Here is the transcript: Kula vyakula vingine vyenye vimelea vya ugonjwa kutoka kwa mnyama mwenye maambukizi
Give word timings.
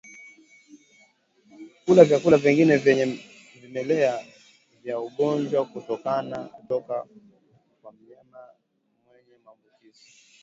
Kula 1.83 2.01
vyakula 2.09 2.37
vingine 2.37 2.75
vyenye 2.77 3.05
vimelea 3.61 4.25
vya 4.83 4.99
ugonjwa 4.99 5.65
kutoka 5.65 6.13
kwa 7.81 7.91
mnyama 7.91 8.39
mwenye 9.05 9.35
maambukizi 9.45 10.03